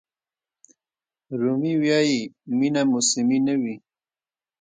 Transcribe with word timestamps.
رومي 1.39 1.73
وایي 1.83 2.21
مینه 2.57 2.81
موسمي 2.91 3.39
نه 3.47 3.55
وي. 3.61 3.75